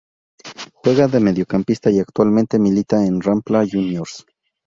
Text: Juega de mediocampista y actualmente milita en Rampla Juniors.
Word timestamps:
Juega 0.83 1.07
de 1.07 1.19
mediocampista 1.19 1.91
y 1.91 1.99
actualmente 1.99 2.57
milita 2.57 3.05
en 3.05 3.21
Rampla 3.21 3.67
Juniors. 3.71 4.25